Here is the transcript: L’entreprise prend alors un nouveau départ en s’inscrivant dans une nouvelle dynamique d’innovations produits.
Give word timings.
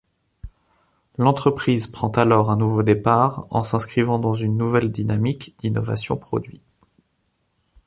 L’entreprise 1.19 1.85
prend 1.85 2.09
alors 2.13 2.49
un 2.49 2.57
nouveau 2.57 2.81
départ 2.81 3.45
en 3.51 3.63
s’inscrivant 3.63 4.17
dans 4.17 4.33
une 4.33 4.57
nouvelle 4.57 4.91
dynamique 4.91 5.53
d’innovations 5.59 6.17
produits. 6.17 6.63